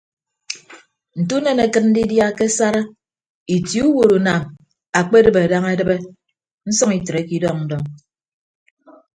Nte 1.19 1.31
unen 1.39 1.59
akịt 1.65 1.85
ndidia 1.89 2.27
ke 2.37 2.45
asara 2.51 2.81
itie 3.55 3.83
uwotunam 3.89 4.41
ekpedịbe 4.99 5.41
daña 5.51 5.69
edịbe 5.75 5.95
nsʌñ 6.67 6.89
itreke 6.97 7.33
idọñ 7.37 7.57
ndọñ. 7.65 7.83